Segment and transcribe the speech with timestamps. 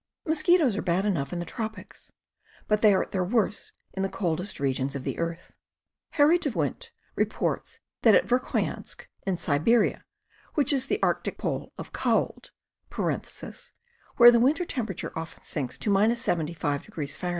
[0.25, 2.11] Mosquitoes are bad enough in the tropics,
[2.67, 5.55] but they are at their worst in the coldest regions of the earth..
[6.13, 10.03] Harry de Windt reports that at Verk hoyansk, in Siberia,
[10.55, 12.49] which is the arctic pole of cold
[12.95, 17.29] (where the winter temperature often sinks to 75° Fahr.